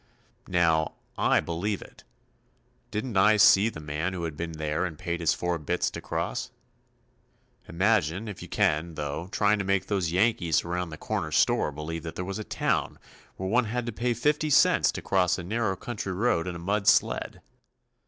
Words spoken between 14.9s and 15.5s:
to cross a